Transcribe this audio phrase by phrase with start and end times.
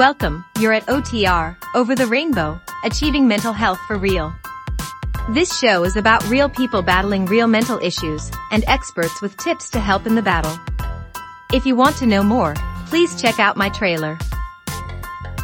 [0.00, 4.34] Welcome, you're at OTR, Over the Rainbow, Achieving Mental Health for Real.
[5.28, 9.78] This show is about real people battling real mental issues, and experts with tips to
[9.78, 10.58] help in the battle.
[11.52, 12.54] If you want to know more,
[12.86, 14.18] please check out my trailer.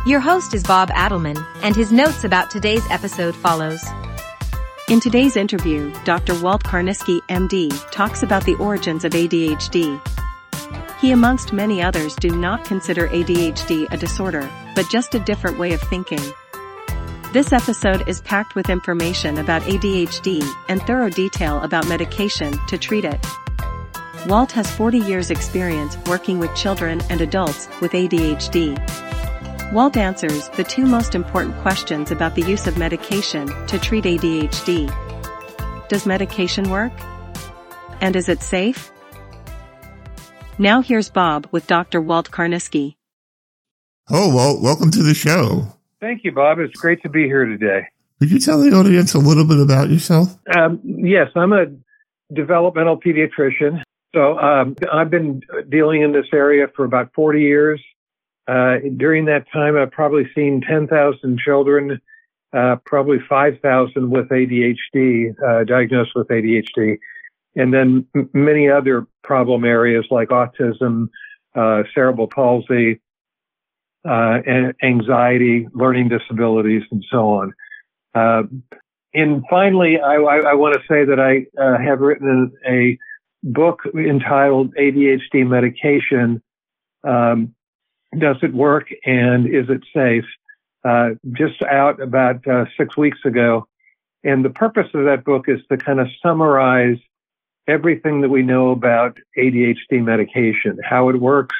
[0.07, 3.85] Your host is Bob Adelman, and his notes about today's episode follows.
[4.89, 6.35] In today's interview, Dr.
[6.41, 10.01] Walt Karniski, MD, talks about the origins of ADHD.
[11.07, 15.73] He, amongst many others, do not consider ADHD a disorder, but just a different way
[15.73, 16.19] of thinking.
[17.33, 23.05] This episode is packed with information about ADHD and thorough detail about medication to treat
[23.05, 23.25] it.
[24.27, 28.75] Walt has 40 years experience working with children and adults with ADHD.
[29.73, 34.91] Walt answers the two most important questions about the use of medication to treat ADHD.
[35.89, 36.93] Does medication work?
[38.01, 38.91] And is it safe?
[40.59, 42.01] Now here's Bob with Dr.
[42.01, 42.97] Walt Karniski.
[44.09, 45.67] Oh, well, welcome to the show.
[46.01, 46.59] Thank you, Bob.
[46.61, 47.83] It's great to be here today.
[48.21, 50.39] Could you tell the audience a little bit about yourself?
[50.57, 51.67] Um, yes, I'm a
[52.33, 53.83] developmental pediatrician.
[54.15, 57.83] So um, I've been dealing in this area for about 40 years.
[58.49, 62.01] Uh, during that time, I've probably seen 10,000 children,
[62.57, 66.97] uh, probably 5,000 with ADHD, uh, diagnosed with ADHD
[67.57, 71.09] and then m- many other problem areas like autism,
[71.55, 73.01] uh, cerebral palsy,
[74.09, 74.39] uh,
[74.83, 77.53] anxiety, learning disabilities, and so on.
[78.15, 78.43] Uh,
[79.15, 82.99] and finally, I, I, I want to say that I uh, have written a
[83.43, 86.43] book entitled ADHD Medication.
[87.03, 87.55] Um,
[88.19, 90.25] does it work and is it safe?
[90.85, 93.67] Uh, just out about uh, six weeks ago.
[94.23, 96.99] And the purpose of that book is to kind of summarize
[97.69, 101.57] everything that we know about ADHD medication, how it works,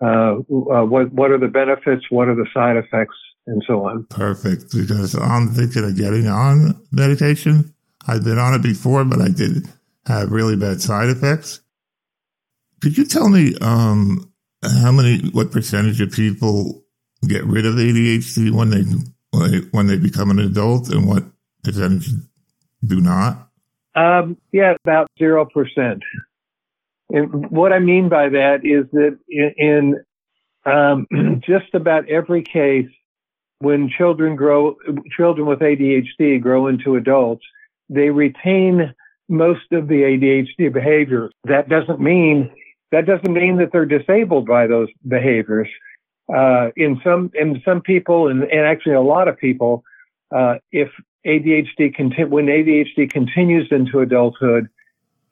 [0.00, 3.16] uh, uh, what what are the benefits, what are the side effects,
[3.46, 4.04] and so on.
[4.10, 7.74] Perfect, because I'm thinking of getting on medication.
[8.06, 9.68] I've been on it before, but I did
[10.06, 11.60] have really bad side effects.
[12.82, 14.30] Could you tell me um,
[14.62, 16.84] how many, what percentage of people
[17.26, 18.82] get rid of ADHD when they
[19.70, 21.24] when they become an adult, and what
[21.62, 22.08] percentage
[22.84, 23.43] do not?
[23.94, 26.00] Um, yeah, about 0%.
[27.10, 30.04] And what I mean by that is that in, in
[30.66, 31.06] um,
[31.46, 32.88] just about every case,
[33.60, 34.76] when children grow,
[35.16, 37.44] children with ADHD grow into adults,
[37.88, 38.92] they retain
[39.28, 41.32] most of the ADHD behaviors.
[41.44, 42.50] That doesn't mean
[42.92, 45.68] that doesn't mean that they're disabled by those behaviors.
[46.34, 49.82] Uh, in some in some people, and, and actually a lot of people,
[50.34, 50.88] uh, if
[51.26, 54.68] ADHD when ADHD continues into adulthood,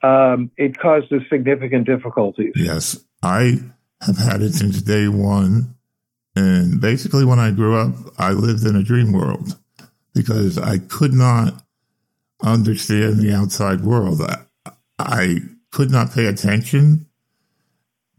[0.03, 2.53] um, it causes significant difficulties.
[2.56, 3.58] Yes, I
[4.00, 5.75] have had it since day one,
[6.34, 9.58] and basically, when I grew up, I lived in a dream world
[10.14, 11.62] because I could not
[12.42, 14.22] understand the outside world.
[14.22, 15.36] I, I
[15.70, 17.06] could not pay attention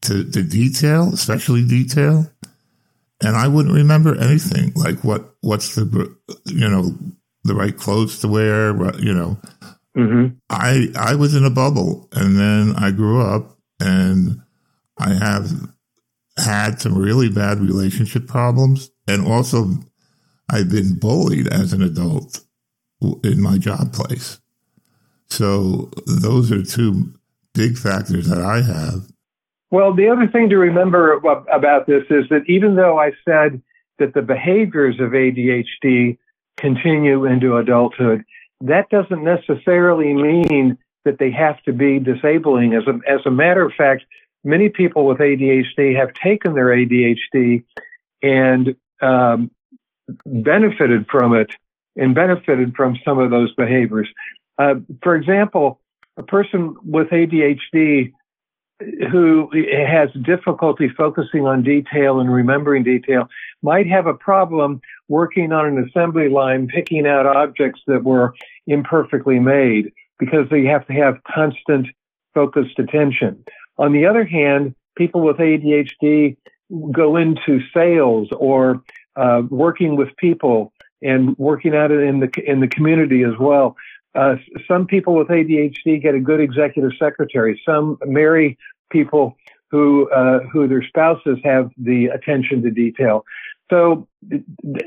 [0.02, 2.32] to the detail, especially detail,
[3.22, 6.96] and I wouldn't remember anything like what what's the you know
[7.44, 9.38] the right clothes to wear, you know.
[9.98, 10.36] Mm-hmm.
[10.50, 14.42] I I was in a bubble, and then I grew up, and
[14.98, 15.52] I have
[16.38, 19.70] had some really bad relationship problems, and also
[20.50, 22.42] I've been bullied as an adult
[23.24, 24.40] in my job place.
[25.30, 27.14] So those are two
[27.54, 29.08] big factors that I have.
[29.72, 31.14] Well, the other thing to remember
[31.52, 33.62] about this is that even though I said
[34.00, 36.18] that the behaviors of ADHD
[36.58, 38.24] continue into adulthood,
[38.62, 42.74] that doesn't necessarily mean that they have to be disabling.
[42.74, 44.04] As a, as a matter of fact,
[44.44, 47.64] many people with ADHD have taken their ADHD
[48.22, 49.52] and um,
[50.26, 51.52] benefited from it
[51.96, 54.10] and benefited from some of those behaviors.
[54.58, 55.80] Uh, for example,
[56.18, 58.14] a person with ADHD
[59.12, 59.50] who
[59.88, 63.28] has difficulty focusing on detail and remembering detail
[63.62, 68.34] might have a problem working on an assembly line, picking out objects that were
[68.68, 71.88] imperfectly made because they have to have constant
[72.34, 73.44] focused attention.
[73.78, 76.38] On the other hand, people with ADHD
[76.92, 78.82] go into sales or
[79.16, 83.76] uh, working with people and working out in the in the community as well.
[84.16, 84.36] Uh,
[84.68, 87.60] some people with ADHD get a good executive secretary.
[87.66, 88.58] Some marry
[88.92, 89.36] people
[89.72, 93.26] who uh, who their spouses have the attention to detail.
[93.72, 94.08] So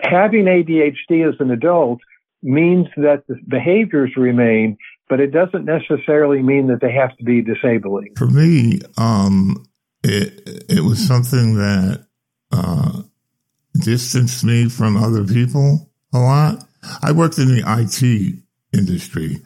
[0.03, 2.01] having ADHD as an adult
[2.43, 4.77] means that the behaviors remain,
[5.09, 8.15] but it doesn't necessarily mean that they have to be disabling.
[8.17, 9.67] For me, um,
[10.05, 12.07] it it was something that
[12.53, 13.03] uh,
[13.75, 16.65] distanced me from other people a lot.
[17.03, 18.46] I worked in the IT
[18.77, 19.41] industry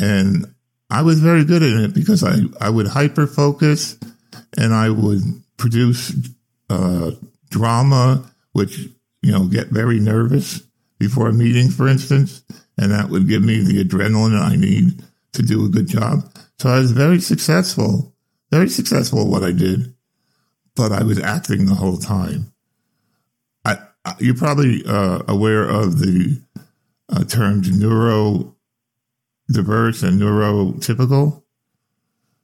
[0.00, 0.46] and
[0.90, 3.96] I was very good at it because I, I would hyper focus
[4.56, 5.22] and I would
[5.56, 6.12] produce
[6.68, 7.12] uh,
[7.50, 8.78] drama, which,
[9.22, 10.62] you know, get very nervous
[10.98, 12.42] before a meeting, for instance.
[12.76, 16.28] And that would give me the adrenaline I need to do a good job.
[16.58, 18.12] So I was very successful,
[18.50, 19.94] very successful at what I did,
[20.74, 22.52] but I was acting the whole time.
[23.64, 23.78] I,
[24.18, 26.40] you're probably uh, aware of the
[27.08, 27.68] uh, terms
[29.50, 31.42] neurodiverse and neurotypical.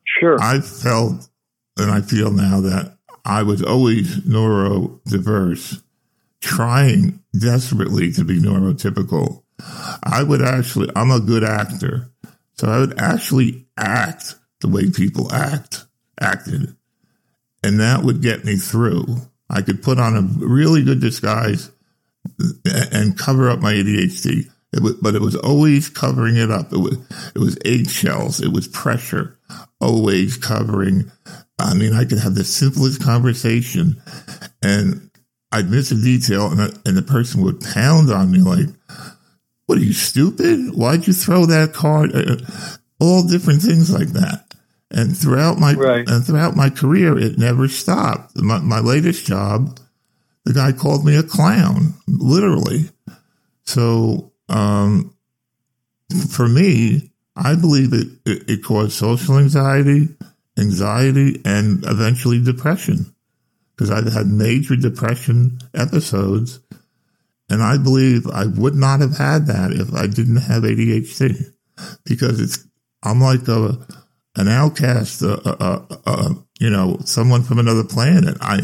[0.04, 0.36] Sure.
[0.40, 1.28] I felt
[1.76, 5.82] and I feel now that I was always neurodiverse,
[6.40, 9.42] trying desperately to be neurotypical.
[10.02, 12.10] I would actually, I'm a good actor.
[12.54, 15.84] So I would actually act the way people act,
[16.18, 16.74] acted.
[17.62, 19.04] And that would get me through.
[19.50, 21.70] I could put on a really good disguise
[22.64, 24.50] and cover up my ADHD.
[24.76, 26.72] It was, but it was always covering it up.
[26.72, 26.98] It was,
[27.34, 28.40] it was eggshells.
[28.40, 29.38] It was pressure,
[29.80, 31.10] always covering.
[31.58, 34.00] I mean, I could have the simplest conversation
[34.62, 35.10] and
[35.50, 38.66] I'd miss a detail and, and the person would pound on me like,
[39.66, 40.74] what are you stupid?
[40.74, 42.14] Why'd you throw that card?
[42.14, 42.36] Uh,
[43.00, 44.54] all different things like that.
[44.90, 46.08] And throughout my right.
[46.08, 48.36] and throughout my career, it never stopped.
[48.36, 49.80] My, my latest job,
[50.44, 52.90] the guy called me a clown, literally.
[53.64, 55.14] So um,
[56.30, 60.08] for me, I believe it, it, it caused social anxiety,
[60.58, 63.14] anxiety, and eventually depression
[63.74, 66.60] because I've had major depression episodes
[67.50, 71.52] and I believe I would not have had that if I didn't have ADHD
[72.04, 72.66] because it's,
[73.02, 73.78] I'm like a,
[74.36, 78.36] an outcast, a you know, someone from another planet.
[78.40, 78.62] I,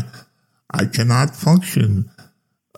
[0.71, 2.11] I cannot function,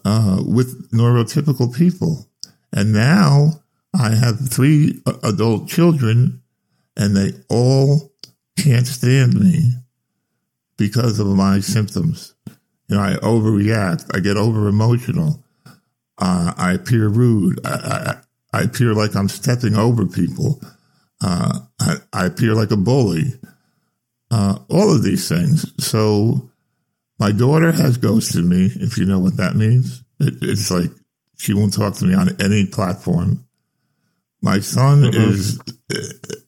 [0.05, 2.29] uh, with neurotypical people.
[2.75, 3.61] And now
[3.99, 6.43] I have three adult children
[6.97, 8.13] and they all
[8.59, 9.73] can't stand me
[10.77, 12.35] because of my symptoms.
[12.89, 14.15] You know, I overreact.
[14.15, 15.43] I get over emotional.
[16.19, 17.65] Uh, I appear rude.
[17.65, 17.71] I,
[18.53, 20.61] I, I, appear like I'm stepping over people.
[21.21, 23.33] Uh, I, I, appear like a bully.
[24.31, 25.73] Uh, all of these things.
[25.85, 26.51] So
[27.19, 30.05] my daughter has ghosted me, if you know what that means.
[30.21, 30.91] It, it's like
[31.37, 33.45] she won't talk to me on any platform.
[34.41, 35.31] My son mm-hmm.
[35.33, 35.59] is,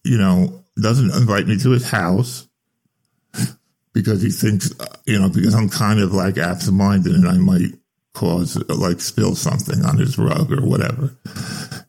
[0.04, 2.46] you know, doesn't invite me to his house
[3.92, 4.72] because he thinks,
[5.06, 7.72] you know, because I'm kind of like absent minded and I might
[8.12, 11.16] cause like spill something on his rug or whatever.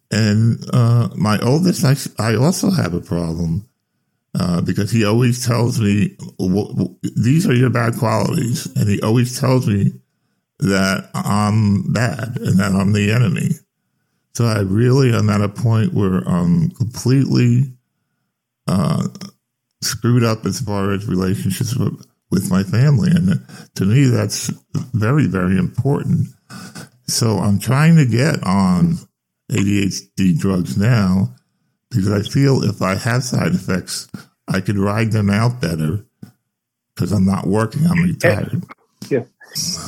[0.09, 3.67] And uh, my oldest, I, I also have a problem
[4.39, 6.15] uh, because he always tells me
[7.15, 9.93] these are your bad qualities, and he always tells me
[10.59, 13.51] that I'm bad and that I'm the enemy.
[14.33, 17.73] So I really am at a point where I'm completely
[18.67, 19.07] uh,
[19.81, 23.09] screwed up as far as relationships with, with my family.
[23.11, 23.43] And
[23.75, 24.51] to me, that's
[24.93, 26.27] very, very important.
[27.07, 28.97] So I'm trying to get on
[29.51, 31.33] ADHD drugs now
[31.89, 34.07] because I feel if I have side effects,
[34.47, 36.05] I could ride them out better
[36.95, 37.85] because I'm not working.
[37.85, 38.63] I'm retired.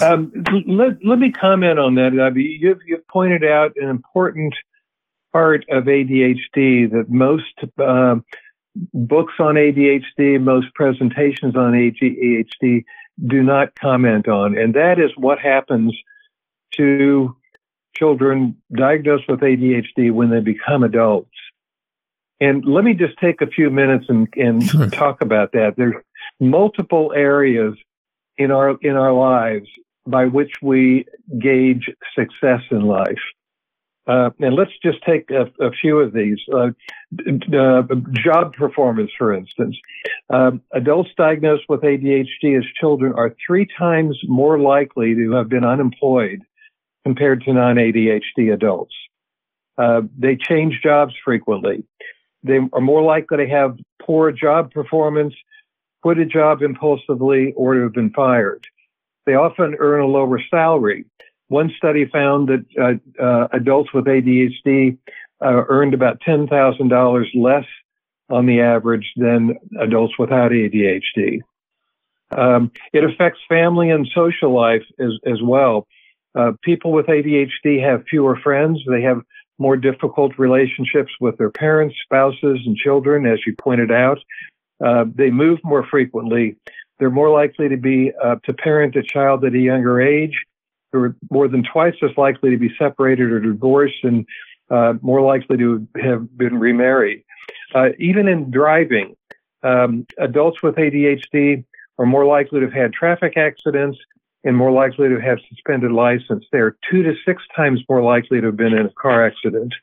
[0.01, 0.31] Um,
[0.65, 2.57] let, let me comment on that, Abby.
[2.59, 4.55] You've, you've pointed out an important
[5.33, 8.15] part of ADHD that most uh,
[8.93, 12.83] books on ADHD, most presentations on ADHD
[13.27, 15.95] do not comment on, and that is what happens
[16.75, 17.35] to
[17.95, 21.29] children diagnosed with ADHD when they become adults.
[22.39, 24.89] And let me just take a few minutes and, and sure.
[24.89, 25.73] talk about that.
[25.75, 25.95] There's
[26.39, 27.75] multiple areas
[28.39, 29.67] in our in our lives
[30.07, 31.05] by which we
[31.37, 33.19] gauge success in life.
[34.07, 36.39] Uh, and let's just take a, a few of these.
[36.51, 36.71] Uh,
[37.55, 39.77] uh, job performance, for instance.
[40.31, 45.63] Um, adults diagnosed with ADHD as children are three times more likely to have been
[45.63, 46.41] unemployed
[47.03, 48.95] compared to non-ADHD adults.
[49.77, 51.83] Uh, they change jobs frequently.
[52.41, 55.35] They are more likely to have poor job performance,
[56.01, 58.65] quit a job impulsively, or to have been fired.
[59.25, 61.05] They often earn a lower salary.
[61.49, 64.97] One study found that uh, uh, adults with ADHD
[65.41, 67.65] uh, earned about $10,000 less
[68.29, 71.41] on the average than adults without ADHD.
[72.31, 75.87] Um, it affects family and social life as, as well.
[76.35, 78.81] Uh, people with ADHD have fewer friends.
[78.87, 79.21] They have
[79.57, 84.19] more difficult relationships with their parents, spouses, and children, as you pointed out.
[84.83, 86.55] Uh, they move more frequently.
[86.99, 90.45] They're more likely to be uh, to parent a child at a younger age
[90.91, 94.25] They're more than twice as likely to be separated or divorced and
[94.69, 97.23] uh, more likely to have been remarried.
[97.73, 99.15] Uh, even in driving,
[99.63, 101.63] um, adults with ADHD
[101.97, 103.97] are more likely to have had traffic accidents
[104.43, 106.45] and more likely to have suspended license.
[106.51, 109.73] They are two to six times more likely to have been in a car accident.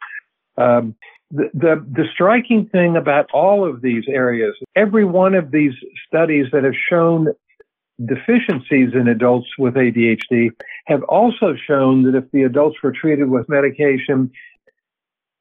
[0.56, 0.94] Um,
[1.30, 5.72] the, the, striking thing about all of these areas, every one of these
[6.06, 7.28] studies that have shown
[8.04, 10.50] deficiencies in adults with ADHD
[10.86, 14.30] have also shown that if the adults were treated with medication,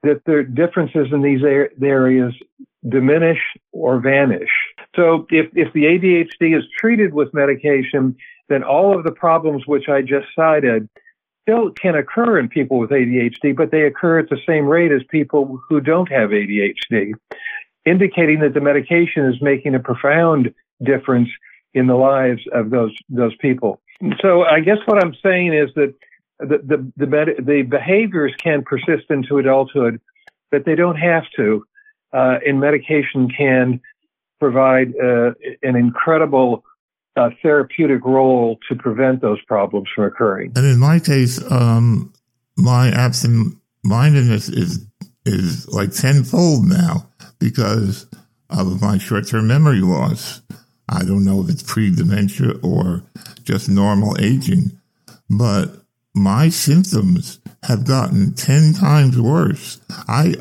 [0.04, 2.34] that their differences in these areas
[2.88, 3.40] diminish
[3.72, 4.50] or vanish.
[4.96, 8.16] So if, if the ADHD is treated with medication,
[8.48, 10.88] then all of the problems which I just cited
[11.46, 15.04] still can occur in people with ADHD, but they occur at the same rate as
[15.10, 17.14] people who don't have ADHD,
[17.86, 21.30] indicating that the medication is making a profound difference
[21.74, 23.80] in the lives of those those people.
[24.22, 25.94] So I guess what I'm saying is that
[26.40, 26.58] the
[26.98, 30.02] the the, the behaviors can persist into adulthood,
[30.52, 31.64] but they don't have to.
[32.12, 33.82] Uh, and medication can
[34.40, 35.32] provide uh,
[35.64, 36.64] an incredible
[37.16, 40.52] uh, therapeutic role to prevent those problems from occurring.
[40.56, 42.14] And in my case, um,
[42.58, 44.86] my absent mindedness is
[45.26, 47.08] is like tenfold now
[47.40, 48.08] because
[48.50, 50.42] of my short term memory loss.
[50.88, 53.04] I don't know if it's pre dementia or
[53.44, 54.80] just normal aging,
[55.30, 59.82] but my symptoms have gotten 10 times worse.
[60.08, 60.36] I,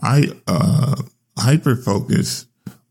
[0.00, 1.02] I, uh,
[1.36, 2.46] hyper focus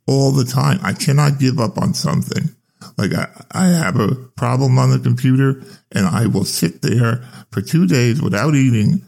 [0.05, 0.79] all the time.
[0.83, 2.55] I cannot give up on something.
[2.97, 7.61] Like I, I have a problem on the computer and I will sit there for
[7.61, 9.01] two days without eating,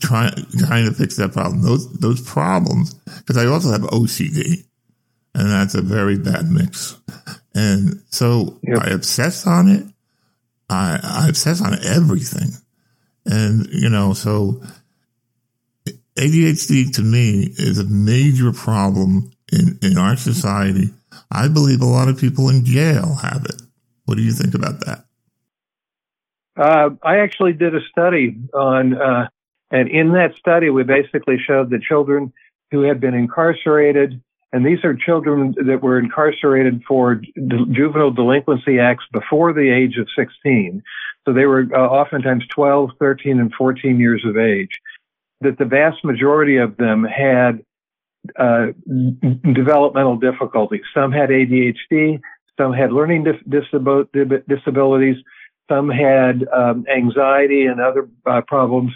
[0.00, 1.62] trying, trying to fix that problem.
[1.62, 4.64] Those, those problems, because I also have OCD
[5.34, 6.96] and that's a very bad mix.
[7.54, 8.78] And so yep.
[8.82, 9.84] I obsess on it.
[10.68, 12.48] I, I obsess on everything.
[13.24, 14.62] And, you know, so
[16.16, 20.90] ADHD to me is a major problem in, in our society.
[21.30, 23.62] I believe a lot of people in jail have it.
[24.04, 25.04] What do you think about that?
[26.56, 29.28] Uh, I actually did a study on, uh,
[29.70, 32.32] and in that study, we basically showed that children
[32.70, 39.04] who had been incarcerated and these are children that were incarcerated for juvenile delinquency acts
[39.12, 40.82] before the age of 16.
[41.26, 44.80] So they were uh, oftentimes 12, 13, and 14 years of age.
[45.42, 47.64] That the vast majority of them had
[48.38, 48.66] uh,
[49.52, 50.82] developmental difficulties.
[50.94, 52.20] Some had ADHD,
[52.58, 53.26] some had learning
[54.48, 55.16] disabilities,
[55.68, 58.92] some had um, anxiety and other uh, problems,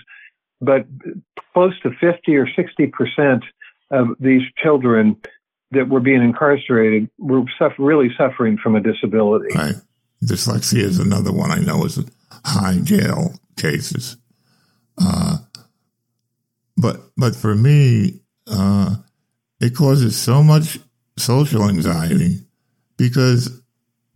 [0.60, 0.86] but
[1.52, 3.44] close to 50 or 60 percent
[3.90, 5.16] of these children
[5.72, 9.54] that were being incarcerated were suffer, really suffering from a disability.
[9.54, 9.74] Right.
[10.24, 11.98] Dyslexia is another one I know is
[12.44, 14.16] high jail cases.
[14.98, 15.38] Uh,
[16.76, 18.96] but but for me, uh,
[19.60, 20.78] it causes so much
[21.16, 22.38] social anxiety
[22.96, 23.60] because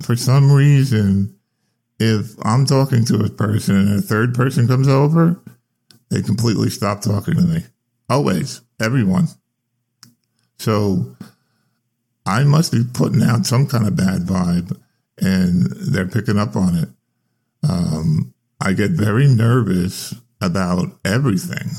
[0.02, 1.36] for some reason,
[2.00, 5.40] if I'm talking to a person and a third person comes over,
[6.10, 7.64] they completely stop talking to me.
[8.08, 9.28] Always, everyone.
[10.58, 11.16] So
[12.26, 14.78] I must be putting out some kind of bad vibe
[15.18, 16.88] and they're picking up on it.
[17.68, 21.70] Um, I get very nervous about everything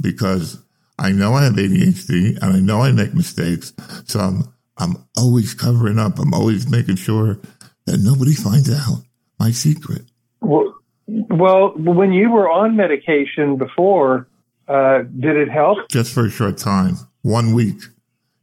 [0.00, 0.62] because
[1.02, 3.72] I know I have ADHD and I know I make mistakes.
[4.06, 4.44] So I'm,
[4.78, 6.18] I'm always covering up.
[6.18, 7.38] I'm always making sure
[7.86, 9.02] that nobody finds out
[9.38, 10.02] my secret.
[10.40, 10.74] Well,
[11.06, 14.28] well when you were on medication before,
[14.68, 15.78] uh, did it help?
[15.90, 17.82] Just for a short time, one week.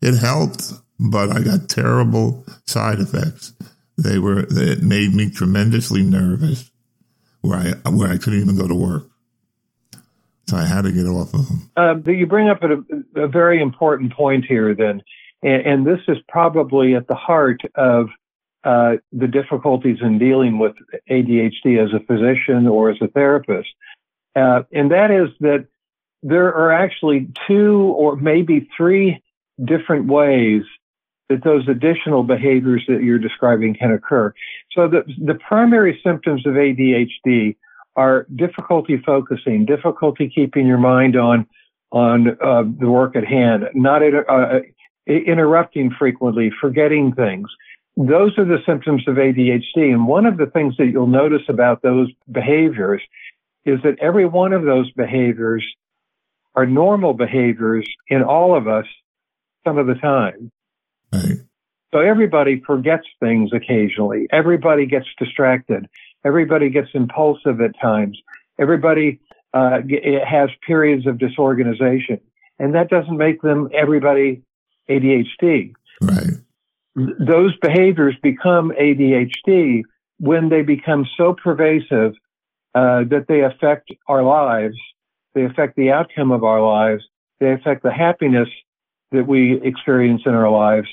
[0.02, 3.54] It helped but I got terrible side effects.
[3.98, 6.70] They were, it made me tremendously nervous
[7.42, 9.09] where I, where I couldn't even go to work.
[10.54, 11.72] I had to get off of them.
[11.76, 15.02] Uh, you bring up a, a, very important point here then.
[15.42, 18.10] And, and, this is probably at the heart of
[18.64, 20.74] uh, the difficulties in dealing with
[21.10, 23.70] ADHD as a physician or as a therapist.
[24.36, 25.68] Uh, and that is that
[26.24, 29.22] there are actually two or maybe three
[29.64, 30.64] different ways
[31.30, 34.34] that those additional behaviors that you're describing can occur.
[34.72, 37.56] So the, the primary symptoms of ADHD
[37.96, 41.48] are difficulty focusing, difficulty keeping your mind on
[41.92, 44.60] on uh, the work at hand, not uh,
[45.08, 47.50] interrupting frequently, forgetting things.
[47.98, 49.92] Those are the symptoms of ADHD.
[49.92, 53.02] And one of the things that you'll notice about those behaviors
[53.66, 55.66] is that every one of those behaviors
[56.56, 58.86] are normal behaviors in all of us
[59.66, 60.52] some of the time.
[61.12, 61.40] Right.
[61.92, 64.28] So everybody forgets things occasionally.
[64.32, 65.88] Everybody gets distracted.
[66.26, 68.20] Everybody gets impulsive at times.
[68.60, 69.20] Everybody
[69.54, 69.80] uh,
[70.28, 72.20] has periods of disorganization,
[72.60, 74.42] and that doesn't make them everybody
[74.90, 75.74] ADHD.
[76.02, 76.28] Right.
[76.96, 79.84] Those behaviors become ADHD
[80.20, 82.14] when they become so pervasive
[82.76, 84.76] uh, that they affect our lives,
[85.34, 87.04] they affect the outcome of our lives,
[87.40, 88.50] they affect the happiness
[89.12, 90.88] that we experience in our lives,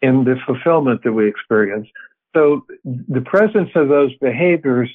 [0.00, 1.86] and the fulfillment that we experience.
[2.34, 4.90] So the presence of those behaviors,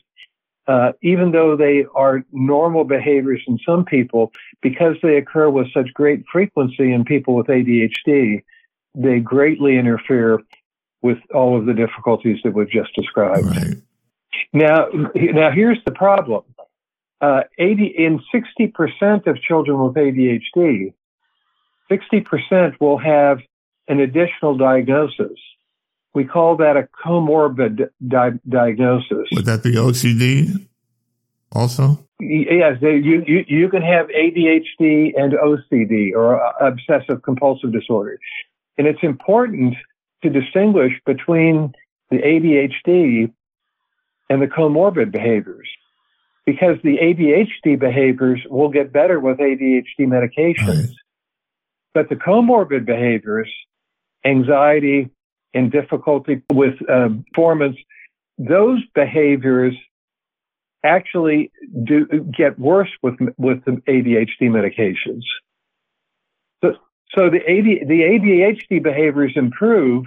[0.68, 5.94] uh, even though they are normal behaviors in some people, because they occur with such
[5.94, 8.44] great frequency in people with ADHD,
[8.96, 10.42] they greatly interfere
[11.02, 13.46] with all of the difficulties that we've just described.
[13.46, 13.76] Right.
[14.52, 16.44] Now, now here's the problem.
[17.22, 20.94] Uh, 80 in 60% of children with ADHD,
[21.90, 23.40] 60% will have
[23.88, 25.40] an additional diagnosis.
[26.18, 29.28] We call that a comorbid di- diagnosis.
[29.34, 30.68] Would that be OCD
[31.52, 32.04] also?
[32.20, 38.18] Yes, they, you, you, you can have ADHD and OCD or uh, obsessive compulsive disorder.
[38.80, 39.76] And it's important
[40.24, 41.72] to distinguish between
[42.10, 43.32] the ADHD
[44.28, 45.70] and the comorbid behaviors
[46.48, 50.88] because the ADHD behaviors will get better with ADHD medications.
[50.88, 50.96] Right.
[51.94, 53.54] But the comorbid behaviors,
[54.26, 55.12] anxiety
[55.54, 57.78] and difficulty with um, performance,
[58.38, 59.76] those behaviors
[60.84, 61.52] actually
[61.84, 62.06] do
[62.38, 65.24] get worse with with the ADHD medications.
[66.64, 66.74] So,
[67.16, 70.06] so the AD, the ADHD behaviors improve,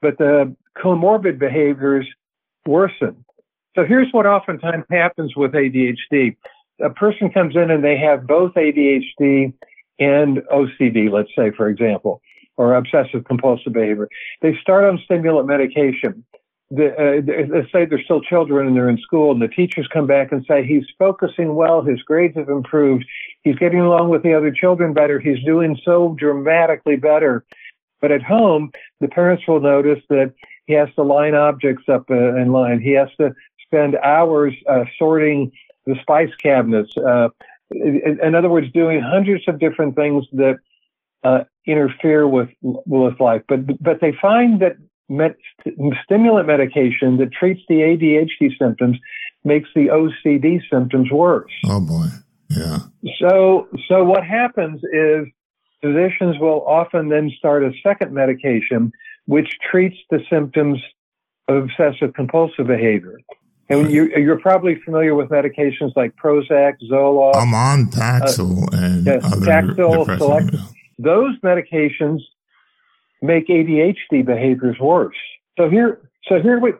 [0.00, 2.06] but the comorbid behaviors
[2.66, 3.24] worsen.
[3.76, 6.36] So here's what oftentimes happens with ADHD.
[6.82, 9.52] A person comes in and they have both ADHD
[9.98, 12.20] and OCD, let's say, for example,
[12.56, 14.08] or obsessive compulsive behavior.
[14.42, 16.24] They start on stimulant medication.
[16.70, 20.32] The, uh, say they're still children and they're in school and the teachers come back
[20.32, 23.04] and say he's focusing well, his grades have improved,
[23.44, 27.44] he's getting along with the other children better, he's doing so dramatically better.
[28.00, 30.34] But at home, the parents will notice that
[30.66, 32.80] he has to line objects up uh, in line.
[32.80, 33.32] He has to
[33.64, 35.52] spend hours uh, sorting
[35.86, 36.96] the spice cabinets.
[36.96, 37.28] Uh,
[37.70, 40.56] in, in, other words, doing hundreds of different things that
[41.24, 43.42] uh, interfere with with life.
[43.48, 44.76] But but they find that
[45.08, 45.36] met,
[46.04, 48.98] stimulant medication that treats the ADHD symptoms
[49.44, 51.52] makes the OCD symptoms worse.
[51.66, 52.06] Oh boy,
[52.50, 52.78] yeah.
[53.20, 55.26] So so what happens is
[55.82, 58.92] physicians will often then start a second medication
[59.26, 60.80] which treats the symptoms
[61.48, 63.18] of obsessive compulsive behavior.
[63.68, 67.34] And you, are probably familiar with medications like Prozac, Zoloft.
[67.34, 70.72] I'm on Paxil uh, and yes, other Paxil, Celexa.
[70.98, 72.20] Those medications
[73.22, 75.16] make ADHD behaviors worse.
[75.58, 76.72] So here, so here we,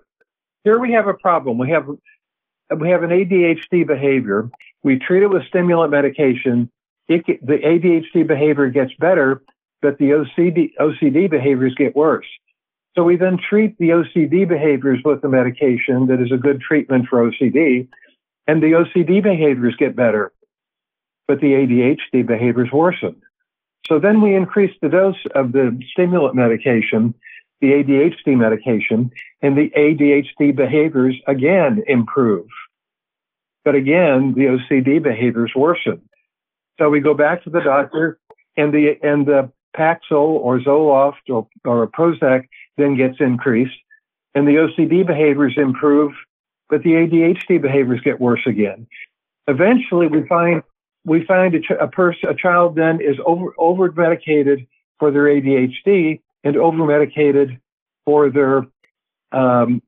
[0.65, 1.59] here we have a problem.
[1.59, 4.51] We have, we have an ADHD behavior.
[4.83, 6.71] We treat it with stimulant medication.
[7.09, 9.43] It, the ADHD behavior gets better,
[9.83, 12.27] but the OCD, OCD behaviors get worse.
[12.97, 17.07] So we then treat the OCD behaviors with the medication that is a good treatment
[17.09, 17.89] for OCD,
[18.47, 20.33] and the OCD behaviors get better,
[21.29, 23.21] but the ADHD behaviors worsen.
[23.89, 27.15] So then we increase the dose of the stimulant medication,
[27.61, 29.11] the ADHD medication,
[29.43, 32.47] and the ADHD behaviors again improve.
[33.65, 36.03] But again, the OCD behaviors worsen.
[36.79, 38.19] So we go back to the doctor
[38.57, 43.77] and the, and the Paxil or Zoloft or, or Prozac then gets increased
[44.37, 46.13] and the OCD behaviors improve,
[46.69, 48.87] but the ADHD behaviors get worse again.
[49.49, 50.63] Eventually we find,
[51.07, 54.67] we find a, ch- a person, a child then is over, over medicated
[54.99, 57.59] for their ADHD and over medicated
[58.05, 58.67] for their,
[59.33, 59.81] um,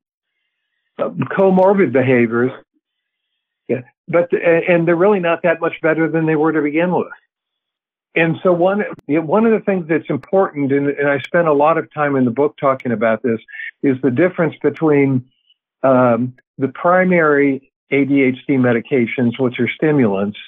[0.97, 2.51] comorbid behaviors.
[3.67, 3.81] Yeah.
[4.07, 7.11] But, and they're really not that much better than they were to begin with.
[8.15, 11.77] And so one one of the things that's important, and, and, I spent a lot
[11.77, 13.39] of time in the book talking about this,
[13.83, 15.29] is the difference between
[15.83, 20.39] um, the primary ADHD medications, which are stimulants.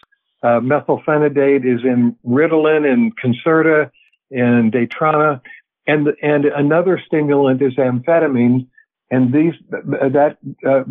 [0.44, 3.92] Uh, methylphenidate is in Ritalin and Concerta
[4.32, 5.42] and Daytrana,
[5.86, 8.68] and and another stimulant is amphetamine,
[9.12, 10.84] and these that uh,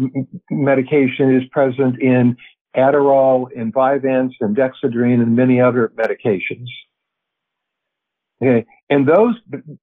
[0.51, 2.37] medication is present in
[2.77, 6.69] Adderall and Vyvanse and Dexedrine and many other medications.
[8.43, 8.67] Okay.
[8.89, 9.35] And those,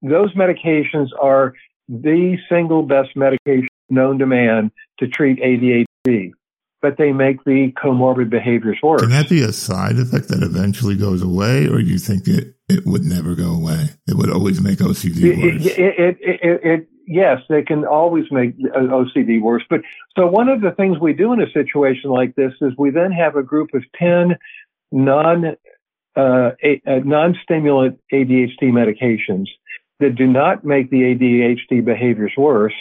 [0.01, 1.53] those medications are
[1.87, 6.31] the single best medication known to man to treat ADHD,
[6.81, 9.01] but they make the comorbid behaviors worse.
[9.01, 12.55] Can that be a side effect that eventually goes away, or do you think it,
[12.69, 13.89] it would never go away?
[14.07, 15.65] It would always make OCD worse.
[15.65, 19.63] It, it, it, it, yes, they can always make OCD worse.
[19.69, 19.81] But
[20.17, 23.11] so one of the things we do in a situation like this is we then
[23.11, 24.35] have a group of 10
[24.91, 25.55] non,
[26.15, 26.51] uh, uh,
[27.03, 29.47] non-stimulant ADHD medications
[29.99, 32.73] that do not make the ADHD behaviors worse,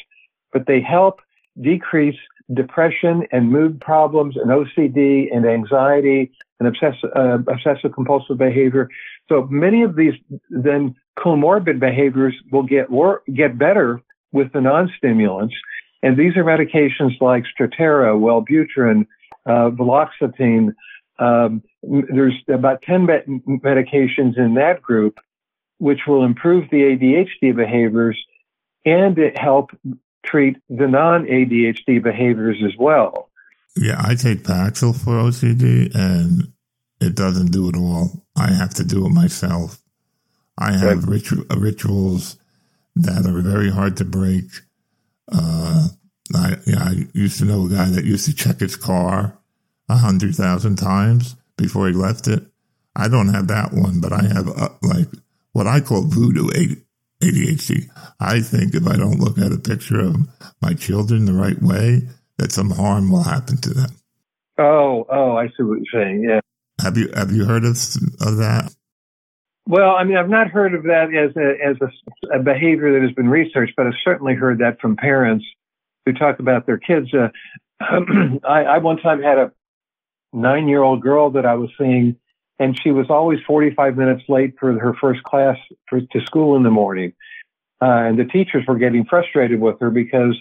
[0.53, 1.21] but they help
[1.61, 2.19] decrease
[2.55, 6.31] depression and mood problems and OCD and anxiety
[6.61, 8.89] and obsessive, uh, obsessive compulsive behavior.
[9.29, 10.15] So many of these
[10.51, 14.01] then comorbid behaviors will get wor- get better
[14.33, 15.55] with the non-stimulants.
[16.03, 19.07] And these are medications like Strattera, Wellbutrin,
[19.47, 19.71] uh.
[21.19, 25.19] Um, there's about 10 me- medications in that group,
[25.79, 28.23] which will improve the ADHD behaviors
[28.85, 29.71] and it help
[30.27, 33.31] treat the non-ADHD behaviors as well.
[33.77, 36.53] Yeah, I take Paxil for OCD and
[37.01, 38.25] it doesn't do it all.
[38.37, 39.83] I have to do it myself.
[40.59, 42.37] I have ritu- rituals
[42.95, 44.45] that are very hard to break.
[45.31, 45.89] Uh,
[46.35, 49.39] I, yeah, I used to know a guy that used to check his car
[49.89, 52.45] a hundred thousand times before he left it.
[52.95, 55.09] I don't have that one, but I have uh, like
[55.53, 56.49] what I call voodoo
[57.22, 57.88] ADHD.
[58.20, 60.16] I think if I don't look at a picture of
[60.61, 62.02] my children the right way,
[62.38, 63.90] that some harm will happen to them.
[64.59, 66.26] Oh, oh, I see what you're saying.
[66.29, 66.40] Yeah.
[66.83, 67.76] Have you have you heard of
[68.20, 68.74] of that?
[69.68, 73.02] Well, I mean, I've not heard of that as a as a, a behavior that
[73.02, 75.44] has been researched, but I've certainly heard that from parents
[76.05, 77.12] who talk about their kids.
[77.12, 77.29] Uh,
[77.81, 79.52] I, I one time had a
[80.33, 82.16] nine year old girl that I was seeing,
[82.59, 85.57] and she was always 45 minutes late for her first class
[85.88, 87.12] for, to school in the morning.
[87.83, 90.37] Uh, and the teachers were getting frustrated with her because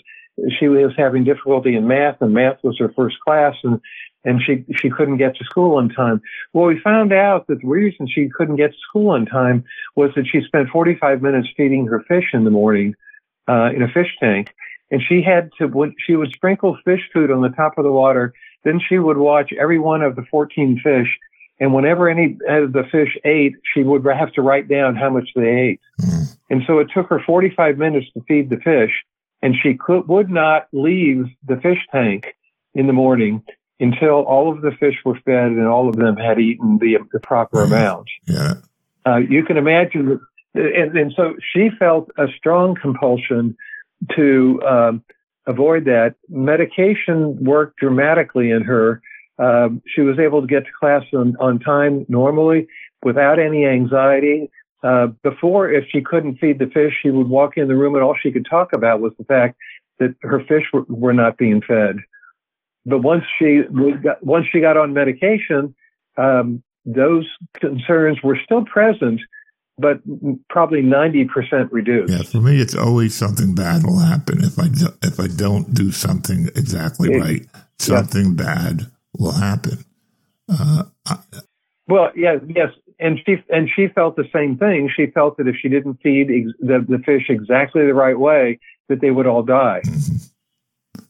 [0.58, 3.80] she was having difficulty in math and math was her first class and
[4.26, 6.22] and she she couldn't get to school on time.
[6.52, 9.64] Well, we found out that the reason she couldn't get to school on time
[9.96, 12.96] was that she spent 45 minutes feeding her fish in the morning
[13.48, 14.54] uh, in a fish tank,
[14.90, 18.34] and she had to she would sprinkle fish food on the top of the water.
[18.64, 21.20] Then she would watch every one of the 14 fish,
[21.60, 25.30] and whenever any of the fish ate, she would have to write down how much
[25.36, 25.82] they ate.
[26.02, 26.38] Mm.
[26.50, 28.92] And so it took her 45 minutes to feed the fish,
[29.42, 32.36] and she could would not leave the fish tank
[32.74, 33.44] in the morning
[33.80, 37.20] until all of the fish were fed and all of them had eaten the, the
[37.20, 38.10] proper amount.
[38.26, 38.56] Yeah.
[39.06, 40.20] Uh, you can imagine,
[40.54, 43.56] and, and, so she felt a strong compulsion
[44.16, 45.04] to um,
[45.46, 46.16] avoid that.
[46.30, 49.02] Medication worked dramatically in her.
[49.38, 52.68] Um, she was able to get to class on, on time normally
[53.04, 54.50] without any anxiety.
[54.84, 58.04] Uh, before, if she couldn't feed the fish, she would walk in the room and
[58.04, 59.58] all she could talk about was the fact
[60.00, 61.98] that her fish were, were not being fed.
[62.86, 63.64] But once she
[64.04, 65.74] got, once she got on medication,
[66.18, 69.22] um, those concerns were still present,
[69.80, 70.02] but
[70.50, 72.14] probably ninety percent reduced.
[72.14, 75.74] Yeah, for me, it's always something bad will happen if I do, if I don't
[75.74, 77.46] do something exactly it, right.
[77.80, 78.44] Something yeah.
[78.44, 79.84] bad will happen.
[80.50, 81.18] Uh, I,
[81.88, 84.90] well, yeah, yes, and she and she felt the same thing.
[84.96, 88.60] She felt that if she didn't feed ex- the, the fish exactly the right way,
[88.90, 89.82] that they would all die.
[89.86, 91.02] Mm-hmm.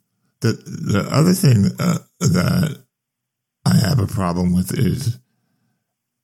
[0.41, 2.81] The the other thing uh, that
[3.65, 5.19] I have a problem with is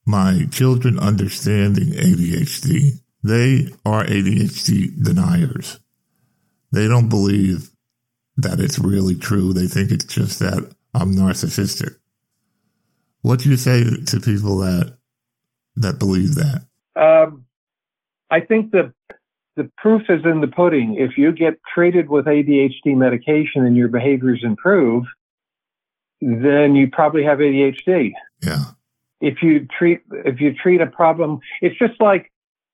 [0.05, 2.99] my children understanding ADHD.
[3.23, 5.79] They are ADHD deniers.
[6.71, 7.69] They don't believe
[8.37, 9.53] that it's really true.
[9.53, 11.95] They think it's just that I'm narcissistic.
[13.21, 14.97] What do you say to people that
[15.75, 16.65] that believe that?
[16.95, 17.45] Um,
[18.29, 18.93] I think the
[19.55, 20.95] the proof is in the pudding.
[20.95, 25.05] If you get treated with ADHD medication and your behaviors improve,
[26.21, 28.13] then you probably have ADHD.
[28.41, 28.63] Yeah.
[29.19, 32.31] If you treat if you treat a problem, it's just like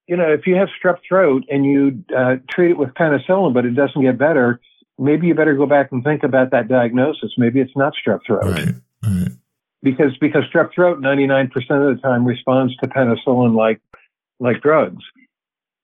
[0.08, 3.66] you know if you have strep throat and you uh, treat it with penicillin, but
[3.66, 4.62] it doesn't get better,
[4.98, 7.32] maybe you better go back and think about that diagnosis.
[7.38, 8.44] Maybe it's not strep throat.
[8.44, 8.76] Right.
[9.04, 9.32] Right.
[9.84, 13.80] Because because strep throat 99% of the time responds to penicillin like
[14.40, 15.04] like drugs.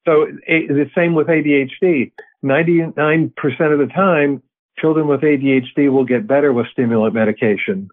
[0.05, 2.11] So the same with ADHD.
[2.43, 3.31] 99%
[3.71, 4.43] of the time,
[4.77, 7.87] children with ADHD will get better with stimulant medication.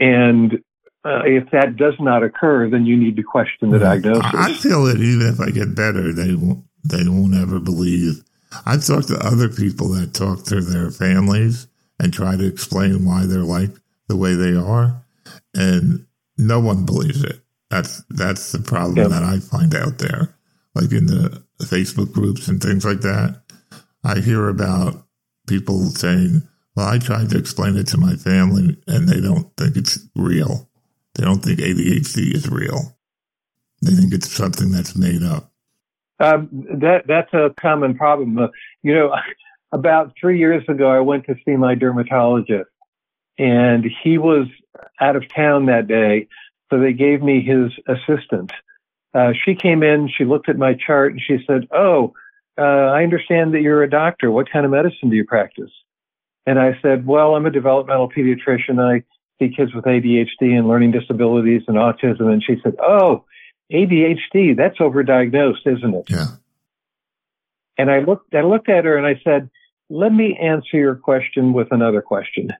[0.00, 0.54] And
[1.04, 4.24] uh, if that does not occur, then you need to question the diagnosis.
[4.34, 8.24] I feel that even if I get better, they won't, they won't ever believe.
[8.64, 11.66] I've talked to other people that talk to their families
[11.98, 13.70] and try to explain why they're like
[14.08, 15.04] the way they are,
[15.54, 16.06] and
[16.38, 17.40] no one believes it.
[17.70, 19.08] That's that's the problem yeah.
[19.08, 20.36] that I find out there
[20.76, 23.40] like in the Facebook groups and things like that,
[24.04, 25.06] I hear about
[25.48, 26.42] people saying,
[26.76, 30.68] well, I tried to explain it to my family and they don't think it's real.
[31.14, 32.94] They don't think ADHD is real.
[33.80, 35.50] They think it's something that's made up.
[36.18, 36.48] Um,
[36.80, 38.38] that that's a common problem.
[38.38, 38.48] Uh,
[38.82, 39.14] you know,
[39.72, 42.70] about three years ago, I went to see my dermatologist,
[43.38, 44.46] and he was
[45.00, 46.28] out of town that day,
[46.70, 48.52] so they gave me his assistant.
[49.14, 52.14] Uh, she came in, she looked at my chart, and she said, "Oh,
[52.58, 54.30] uh, I understand that you're a doctor.
[54.30, 55.70] What kind of medicine do you practice?"
[56.46, 58.80] And I said, "Well, I'm a developmental pediatrician.
[58.80, 59.02] I
[59.38, 63.25] see kids with ADHD and learning disabilities and autism." And she said, "Oh."
[63.72, 66.04] ADHD, that's overdiagnosed, isn't it?
[66.08, 66.26] Yeah.
[67.78, 69.50] And I looked, I looked at her and I said,
[69.90, 72.50] let me answer your question with another question.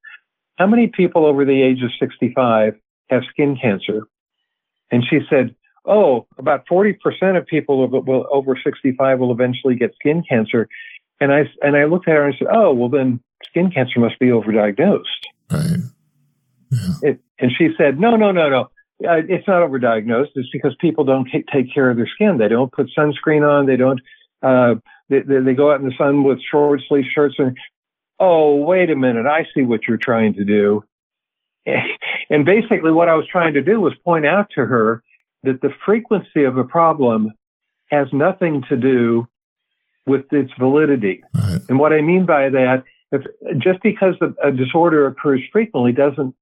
[0.57, 2.75] How many people over the age of 65
[3.11, 4.03] have skin cancer?
[4.91, 6.97] And she said, oh, about 40%
[7.37, 10.69] of people will, over 65 will eventually get skin cancer.
[11.21, 14.01] And I, and I looked at her and I said, oh, well then skin cancer
[14.01, 15.03] must be overdiagnosed.
[15.51, 15.79] Right.
[16.71, 17.11] Yeah.
[17.11, 18.71] It, and she said, no, no, no, no
[19.05, 20.31] uh, it's not overdiagnosed.
[20.35, 22.39] It's because people don't take, take care of their skin.
[22.39, 23.67] They don't put sunscreen on.
[23.67, 24.01] They don't.
[24.43, 24.77] Uh,
[25.09, 27.57] they, they go out in the sun with short sleeve shirts and.
[28.19, 29.27] Oh, wait a minute!
[29.27, 30.85] I see what you're trying to do.
[32.29, 35.01] And basically, what I was trying to do was point out to her
[35.45, 37.33] that the frequency of a problem
[37.91, 39.29] has nothing to do
[40.07, 41.23] with its validity.
[41.35, 41.61] Right.
[41.69, 42.83] And what I mean by that,
[43.13, 43.23] if
[43.59, 46.35] just because a disorder occurs frequently doesn't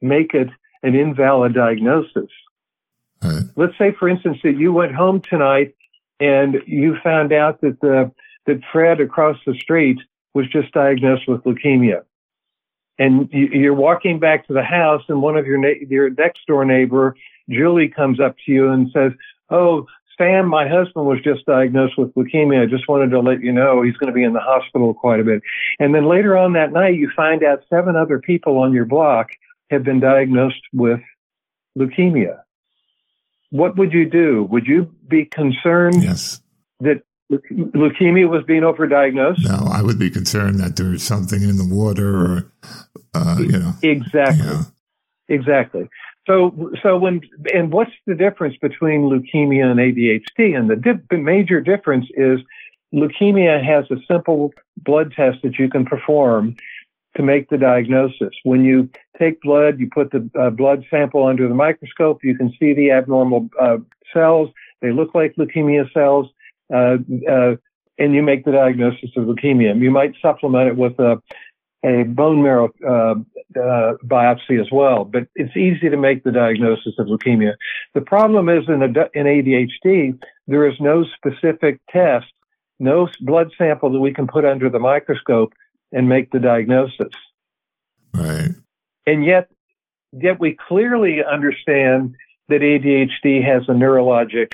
[0.00, 0.48] make it
[0.82, 2.30] an invalid diagnosis.
[3.22, 3.42] Right.
[3.56, 5.74] Let's say, for instance, that you went home tonight
[6.20, 8.12] and you found out that the
[8.46, 9.98] that Fred across the street
[10.34, 12.02] was just diagnosed with leukemia,
[12.98, 16.46] and you, are walking back to the house, and one of your na- your next
[16.46, 17.16] door neighbor,
[17.48, 19.12] Julie, comes up to you and says,
[19.50, 22.62] "Oh, Sam, my husband was just diagnosed with leukemia.
[22.62, 25.20] I just wanted to let you know he's going to be in the hospital quite
[25.20, 25.42] a bit."
[25.78, 29.30] And then later on that night, you find out seven other people on your block
[29.70, 31.00] have been diagnosed with
[31.78, 32.40] leukemia.
[33.50, 34.44] What would you do?
[34.50, 36.40] Would you be concerned yes.
[36.80, 39.44] that leukemia was being overdiagnosed?
[39.44, 42.52] No, I would be concerned that there's something in the water or,
[43.14, 43.72] uh, you know.
[43.82, 44.46] Exactly.
[44.46, 44.62] Yeah.
[45.28, 45.88] Exactly.
[46.26, 47.22] So, so when,
[47.54, 50.56] and what's the difference between leukemia and ADHD?
[50.56, 52.40] And the, di- the major difference is
[52.92, 56.56] leukemia has a simple blood test that you can perform
[57.16, 58.30] to make the diagnosis.
[58.44, 62.52] When you take blood, you put the uh, blood sample under the microscope, you can
[62.58, 63.78] see the abnormal uh,
[64.12, 64.50] cells.
[64.80, 66.26] They look like leukemia cells,
[66.72, 66.96] uh,
[67.30, 67.56] uh
[67.98, 69.78] and you make the diagnosis of leukemia.
[69.78, 71.20] You might supplement it with a,
[71.84, 73.14] a bone marrow uh,
[73.60, 77.52] uh, biopsy as well, but it's easy to make the diagnosis of leukemia.
[77.94, 82.32] The problem is in, a, in ADHD, there is no specific test,
[82.78, 85.52] no blood sample that we can put under the microscope
[85.92, 87.12] and make the diagnosis.
[88.14, 88.50] Right.
[89.10, 89.48] And yet,
[90.12, 92.14] yet we clearly understand
[92.48, 94.52] that ADHD has a neurologic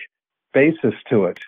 [0.54, 1.38] basis to it.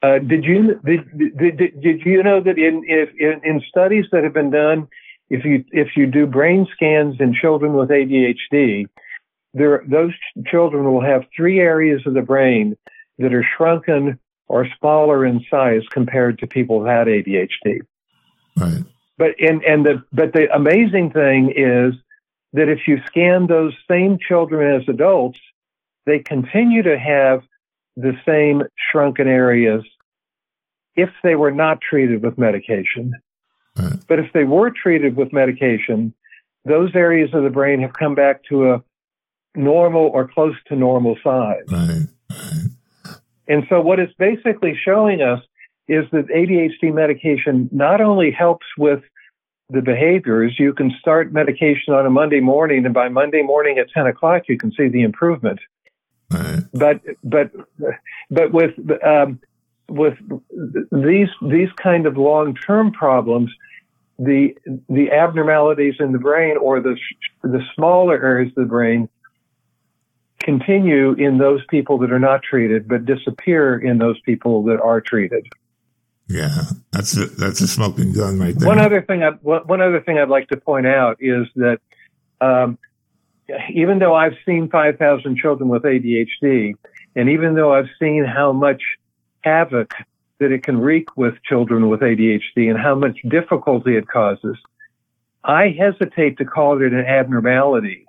[0.00, 4.22] Uh, did you did, did, did you know that in, if, in in studies that
[4.22, 4.86] have been done,
[5.28, 8.86] if you if you do brain scans in children with ADHD,
[9.54, 10.12] there those
[10.46, 12.76] children will have three areas of the brain
[13.18, 17.80] that are shrunken or smaller in size compared to people without ADHD.
[18.56, 18.84] Right.
[19.16, 21.94] But and and the but the amazing thing is
[22.52, 25.40] that if you scan those same children as adults,
[26.06, 27.42] they continue to have
[27.96, 29.84] the same shrunken areas
[30.96, 33.12] if they were not treated with medication.
[33.78, 33.92] Right.
[34.08, 36.14] But if they were treated with medication,
[36.64, 38.82] those areas of the brain have come back to a
[39.54, 41.64] normal or close to normal size.
[41.68, 42.06] Right.
[42.30, 43.16] Right.
[43.46, 45.40] And so what it's basically showing us
[45.88, 49.00] is that ADHD medication not only helps with
[49.70, 53.90] the behaviors, you can start medication on a Monday morning, and by Monday morning at
[53.90, 55.60] 10 o'clock, you can see the improvement.
[56.30, 56.62] Right.
[56.72, 57.50] But, but,
[58.30, 58.72] but with,
[59.04, 59.40] um,
[59.88, 60.18] with
[60.90, 63.50] these, these kind of long-term problems,
[64.18, 64.56] the,
[64.88, 66.96] the abnormalities in the brain or the,
[67.42, 69.08] the smaller areas of the brain
[70.40, 75.00] continue in those people that are not treated, but disappear in those people that are
[75.00, 75.46] treated.
[76.28, 78.68] Yeah, that's a, that's a smoking gun right there.
[78.68, 81.80] One other thing, I, one other thing I'd like to point out is that
[82.40, 82.78] um,
[83.72, 86.74] even though I've seen 5,000 children with ADHD,
[87.16, 88.82] and even though I've seen how much
[89.40, 89.94] havoc
[90.38, 94.56] that it can wreak with children with ADHD and how much difficulty it causes,
[95.42, 98.04] I hesitate to call it an abnormality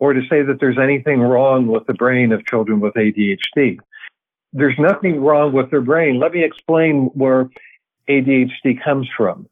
[0.00, 3.78] or to say that there's anything wrong with the brain of children with ADHD
[4.54, 6.18] there's nothing wrong with their brain.
[6.20, 7.50] Let me explain where
[8.08, 9.48] ADHD comes from.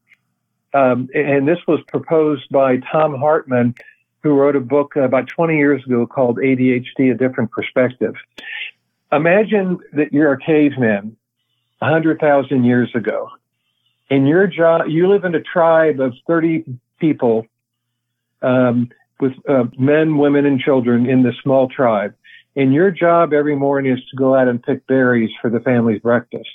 [0.73, 3.75] Um, and this was proposed by Thom Hartmann,
[4.23, 8.15] who wrote a book about 20 years ago called ADHD, A Different Perspective.
[9.11, 11.17] imagine that you're a caveman
[11.81, 13.29] 100,000 years ago.
[14.09, 16.65] And your job, you live in a tribe of 30
[17.01, 17.47] people
[18.41, 22.15] um, with uh, men, women, and children in this small tribe.
[22.55, 26.01] And your job every morning is to go out and pick berries for the family's
[26.01, 26.49] breakfast.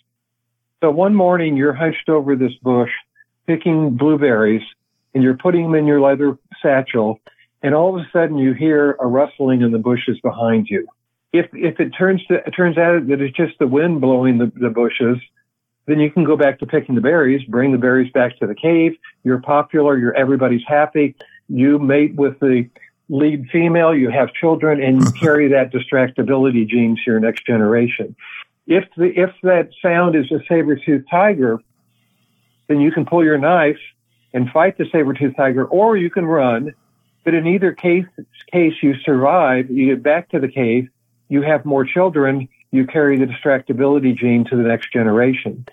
[0.81, 2.91] So one morning you're hunched over this bush
[3.47, 4.61] picking blueberries
[5.13, 7.19] and you're putting them in your leather satchel.
[7.63, 10.87] And all of a sudden you hear a rustling in the bushes behind you.
[11.33, 14.51] If, if it turns to, it turns out that it's just the wind blowing the,
[14.55, 15.17] the bushes,
[15.87, 18.55] then you can go back to picking the berries, bring the berries back to the
[18.55, 18.95] cave.
[19.23, 19.97] You're popular.
[19.97, 21.15] You're everybody's happy.
[21.49, 22.69] You mate with the
[23.09, 28.15] lead female, you have children, and you carry that distractibility gene to your next generation.
[28.65, 31.59] If the if that sound is a saber-toothed tiger,
[32.67, 33.79] then you can pull your knife
[34.33, 36.73] and fight the saber-toothed tiger, or you can run.
[37.23, 38.05] But in either case,
[38.51, 40.87] case you survive, you get back to the cave,
[41.27, 45.65] you have more children, you carry the distractibility gene to the next generation.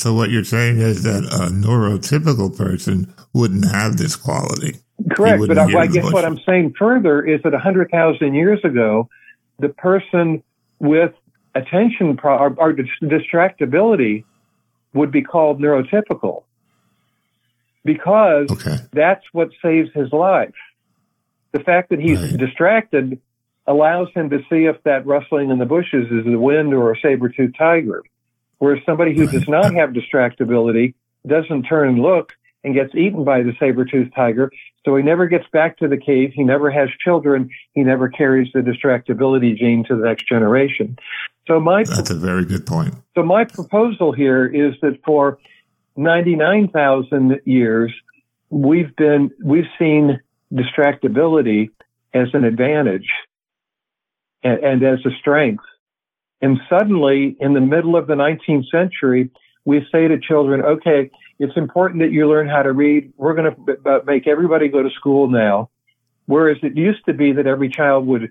[0.00, 4.78] So what you're saying is that a neurotypical person wouldn't have this quality.
[5.10, 9.10] Correct, but I, I guess what I'm saying further is that 100,000 years ago,
[9.58, 10.42] the person
[10.78, 11.12] with
[11.54, 14.24] attention pro- or, or distractibility
[14.94, 16.44] would be called neurotypical
[17.84, 18.78] because okay.
[18.94, 20.54] that's what saves his life.
[21.52, 22.38] The fact that he's right.
[22.38, 23.20] distracted
[23.66, 26.98] allows him to see if that rustling in the bushes is the wind or a
[27.00, 28.02] saber-toothed tiger.
[28.60, 30.94] Whereas somebody who does not have distractibility
[31.26, 34.52] doesn't turn and look and gets eaten by the saber-toothed tiger.
[34.84, 36.32] So he never gets back to the cave.
[36.34, 37.50] He never has children.
[37.72, 40.98] He never carries the distractibility gene to the next generation.
[41.46, 42.94] So my that's a very good point.
[43.14, 45.38] So my proposal here is that for
[45.96, 47.92] 99,000 years,
[48.50, 50.20] we've been we've seen
[50.52, 51.70] distractibility
[52.12, 53.08] as an advantage
[54.42, 55.64] and, and as a strength.
[56.42, 59.30] And suddenly, in the middle of the 19th century,
[59.64, 63.12] we say to children, okay, it's important that you learn how to read.
[63.16, 65.70] We're going to make everybody go to school now.
[66.26, 68.30] Whereas it used to be that every child would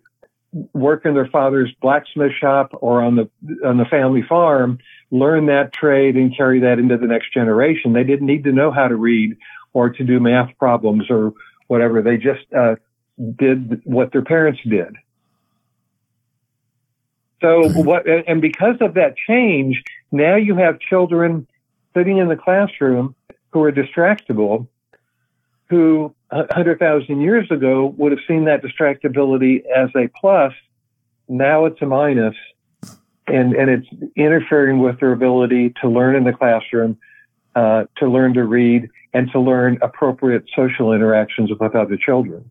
[0.73, 3.29] work in their father's blacksmith shop or on the
[3.65, 4.79] on the family farm,
[5.11, 7.93] learn that trade and carry that into the next generation.
[7.93, 9.37] They didn't need to know how to read
[9.73, 11.33] or to do math problems or
[11.67, 12.01] whatever.
[12.01, 12.75] They just uh,
[13.37, 14.95] did what their parents did.
[17.41, 21.47] So what, and because of that change, now you have children
[21.95, 23.15] sitting in the classroom
[23.51, 24.67] who are distractible,
[25.69, 30.53] who 100,000 years ago would have seen that distractibility as a plus.
[31.27, 32.35] Now it's a minus,
[33.27, 36.97] and, and it's interfering with their ability to learn in the classroom,
[37.55, 42.49] uh, to learn to read, and to learn appropriate social interactions with other children.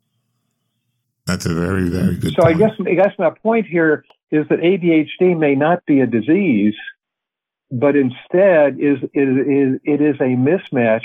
[1.26, 2.34] That's a very, very good.
[2.34, 2.56] So point.
[2.56, 6.74] I guess I guess my point here is that ADHD may not be a disease,
[7.70, 11.04] but instead is, is, is it is a mismatch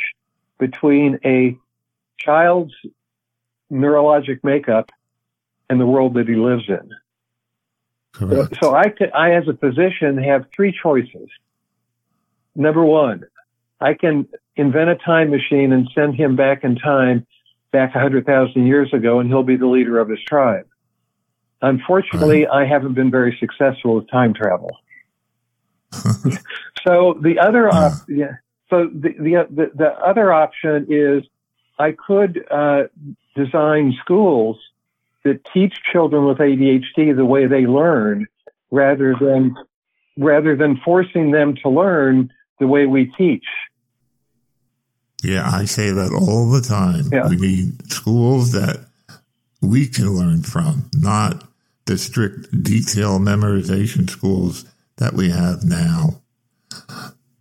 [0.60, 1.58] between a
[2.18, 2.74] child's
[3.72, 4.90] neurologic makeup
[5.70, 6.90] and the world that he lives in.
[8.14, 8.58] Correct.
[8.62, 11.30] So, I could, I as a physician have three choices.
[12.56, 13.24] Number one,
[13.82, 17.26] I can invent a time machine and send him back in time
[17.72, 20.68] back 100,000 years ago and he'll be the leader of his tribe.
[21.64, 22.64] Unfortunately, right.
[22.64, 24.70] I haven't been very successful with time travel.
[26.86, 28.34] so the other, op- yeah,
[28.70, 31.24] so the, the, the, the, other option is
[31.80, 32.84] I could, uh,
[33.36, 34.58] design schools
[35.24, 38.28] that teach children with ADHD the way they learn
[38.70, 39.56] rather than,
[40.18, 43.46] rather than forcing them to learn the way we teach.
[45.24, 47.06] Yeah, I say that all the time.
[47.10, 47.30] Yeah.
[47.30, 48.86] We need schools that
[49.62, 51.48] we can learn from, not
[51.86, 54.66] the strict detail memorization schools
[54.98, 56.22] that we have now.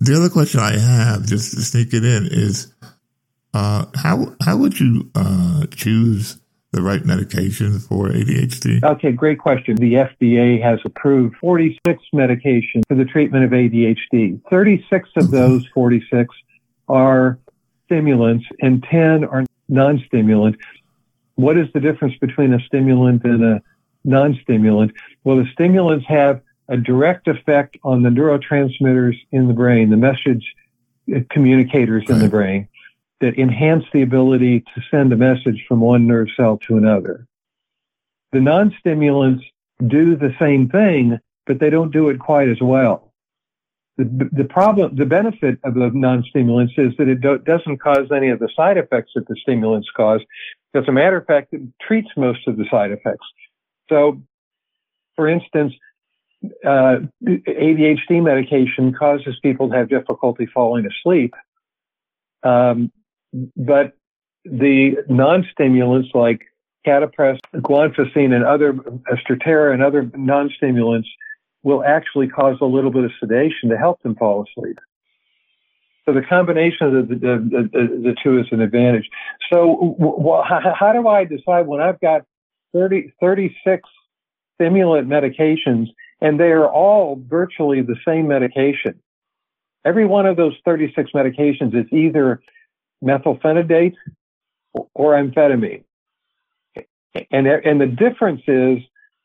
[0.00, 2.72] The other question I have, just to sneak it in, is
[3.55, 6.38] uh, how how would you uh, choose
[6.72, 8.83] the right medication for ADHD?
[8.83, 9.76] Okay, great question.
[9.76, 14.40] The FDA has approved 46 medications for the treatment of ADHD.
[14.50, 16.35] 36 of those 46
[16.88, 17.38] are
[17.85, 20.56] stimulants and 10 are non-stimulant.
[21.35, 23.62] What is the difference between a stimulant and a
[24.05, 24.92] non-stimulant.
[25.25, 30.55] Well, the stimulants have a direct effect on the neurotransmitters in the brain, the message
[31.15, 32.69] uh, communicators in the brain
[33.21, 37.27] that enhance the ability to send a message from one nerve cell to another.
[38.33, 39.44] The non-stimulants
[39.87, 43.13] do the same thing, but they don't do it quite as well.
[43.98, 48.31] The, the problem, the benefit of the non-stimulants is that it do, doesn't cause any
[48.31, 50.21] of the side effects that the stimulants cause.
[50.75, 53.27] As a matter of fact, it treats most of the side effects.
[53.93, 54.23] So
[55.17, 55.75] for instance,
[56.65, 61.35] uh, ADHD medication causes people to have difficulty falling asleep.
[62.43, 62.90] Um,
[63.55, 63.93] but
[64.45, 66.40] the non-stimulants like
[66.87, 71.09] Catapres, guanfacine, and other Strattera and other non-stimulants
[71.63, 74.79] will actually cause a little bit of sedation to help them fall asleep.
[76.07, 79.09] So the combination of the, the, the, the two is an advantage.
[79.53, 82.23] So w- how do I decide when I've got
[82.73, 83.88] 30, 36
[84.54, 85.88] stimulant medications
[86.20, 89.00] and they are all virtually the same medication?
[89.85, 92.40] Every one of those 36 medications is either
[93.02, 93.94] methylphenidate
[94.94, 95.85] or amphetamine.
[97.31, 98.79] And, and the difference is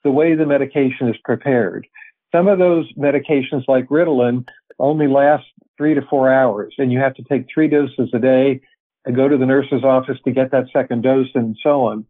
[0.04, 1.88] the way the medication is prepared.
[2.34, 4.48] Some of those medications like Ritalin
[4.80, 5.46] only last
[5.78, 8.62] three to four hours and you have to take three doses a day
[9.06, 12.06] and go to the nurse's office to get that second dose and so on.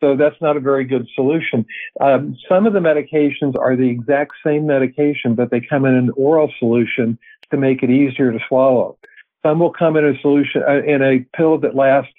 [0.00, 1.66] So that's not a very good solution.
[2.00, 6.10] Um, some of the medications are the exact same medication, but they come in an
[6.16, 7.18] oral solution
[7.50, 8.96] to make it easier to swallow.
[9.44, 12.12] Some will come in a solution uh, in a pill that lasts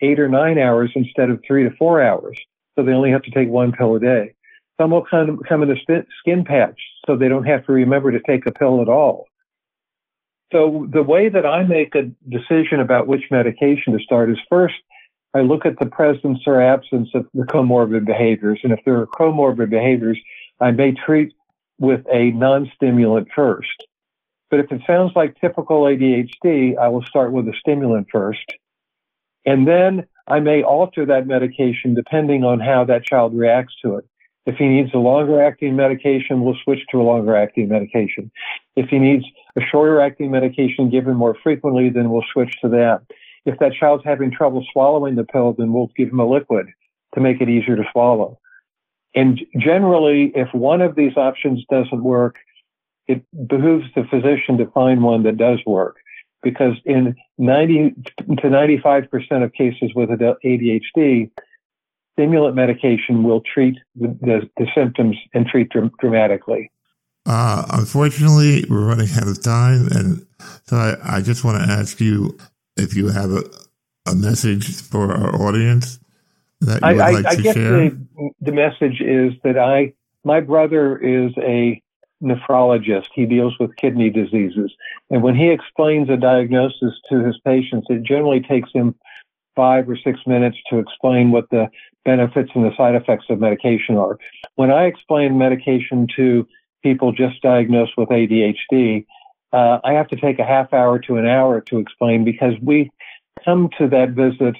[0.00, 2.38] eight or nine hours instead of three to four hours.
[2.76, 4.34] So they only have to take one pill a day.
[4.80, 8.20] Some will come, come in a skin patch so they don't have to remember to
[8.20, 9.26] take a pill at all.
[10.52, 14.76] So the way that I make a decision about which medication to start is first,
[15.34, 18.60] I look at the presence or absence of the comorbid behaviors.
[18.62, 20.18] And if there are comorbid behaviors,
[20.60, 21.34] I may treat
[21.78, 23.84] with a non-stimulant first.
[24.50, 28.44] But if it sounds like typical ADHD, I will start with a stimulant first.
[29.44, 34.04] And then I may alter that medication depending on how that child reacts to it.
[34.46, 38.30] If he needs a longer acting medication, we'll switch to a longer acting medication.
[38.76, 39.24] If he needs
[39.56, 43.02] a shorter acting medication given more frequently, then we'll switch to that.
[43.48, 46.66] If that child's having trouble swallowing the pill, then we'll give him a liquid
[47.14, 48.38] to make it easier to swallow.
[49.14, 52.36] And generally, if one of these options doesn't work,
[53.06, 55.96] it behooves the physician to find one that does work
[56.42, 61.30] because in 90 to 95% of cases with ADHD,
[62.12, 66.70] stimulant medication will treat the, the, the symptoms and treat dr- dramatically.
[67.26, 69.88] Uh, unfortunately, we're running out of time.
[69.90, 70.26] And
[70.64, 72.38] so I, I just want to ask you
[72.78, 73.42] if you have a,
[74.06, 75.98] a message for our audience
[76.60, 77.90] that you would I, like I, to I guess share.
[77.90, 79.92] The, the message is that I,
[80.24, 81.82] my brother is a
[82.22, 83.08] nephrologist.
[83.14, 84.72] He deals with kidney diseases.
[85.10, 88.94] And when he explains a diagnosis to his patients, it generally takes him
[89.54, 91.68] five or six minutes to explain what the
[92.04, 94.18] benefits and the side effects of medication are.
[94.54, 96.46] When I explain medication to
[96.82, 99.04] people just diagnosed with ADHD,
[99.52, 102.90] uh, I have to take a half hour to an hour to explain because we
[103.44, 104.56] come to that visit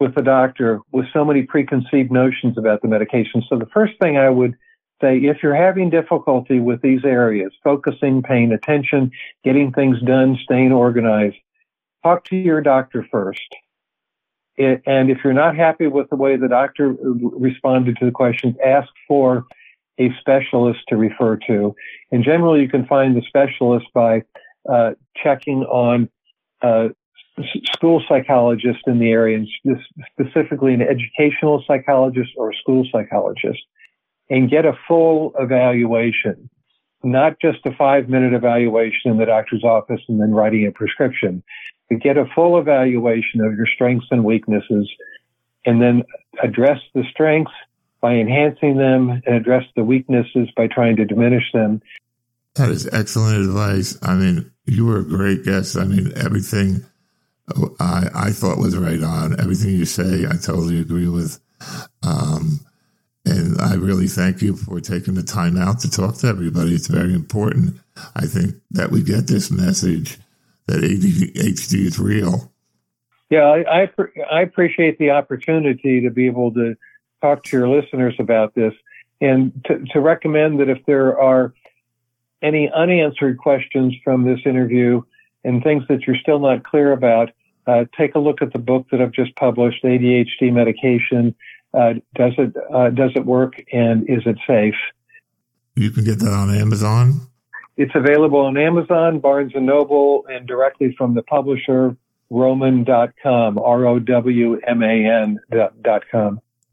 [0.00, 3.42] with the doctor with so many preconceived notions about the medication.
[3.48, 4.54] So the first thing I would
[5.00, 9.10] say if you're having difficulty with these areas, focusing, paying attention,
[9.44, 11.36] getting things done, staying organized,
[12.02, 13.54] talk to your doctor first.
[14.56, 18.56] It, and if you're not happy with the way the doctor responded to the questions,
[18.64, 19.44] ask for
[19.98, 21.74] a specialist to refer to.
[22.12, 24.22] And generally, you can find the specialist by
[24.68, 24.92] uh,
[25.22, 26.08] checking on
[26.62, 26.88] uh,
[27.74, 29.78] school psychologists in the area, and
[30.12, 33.60] specifically an educational psychologist or a school psychologist
[34.28, 36.48] and get a full evaluation,
[37.04, 41.42] not just a five minute evaluation in the doctor's office and then writing a prescription,
[41.88, 44.90] but get a full evaluation of your strengths and weaknesses
[45.64, 46.02] and then
[46.42, 47.52] address the strengths
[48.00, 51.80] by enhancing them and address the weaknesses by trying to diminish them.
[52.54, 53.98] That is excellent advice.
[54.02, 55.76] I mean, you were a great guest.
[55.76, 56.84] I mean, everything
[57.78, 59.38] I, I thought was right on.
[59.40, 61.38] Everything you say, I totally agree with.
[62.02, 62.60] Um,
[63.24, 66.74] and I really thank you for taking the time out to talk to everybody.
[66.74, 67.76] It's very important.
[68.14, 70.18] I think that we get this message
[70.66, 72.52] that ADHD is real.
[73.30, 73.88] Yeah, I, I,
[74.30, 76.76] I appreciate the opportunity to be able to
[77.22, 78.74] talk to your listeners about this
[79.20, 81.54] and to, to recommend that if there are
[82.42, 85.02] any unanswered questions from this interview
[85.44, 87.30] and things that you're still not clear about,
[87.66, 91.34] uh, take a look at the book that I've just published, ADHD Medication
[91.76, 94.76] uh, does it uh, does it work and is it safe?
[95.74, 97.20] You can get that on Amazon.
[97.76, 101.94] It's available on Amazon, Barnes and Noble, and directly from the publisher,
[102.30, 104.00] Rowman.com, R-O-W-M-A-N.com.